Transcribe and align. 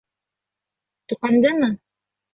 Тоҡандымы? 1.13 1.73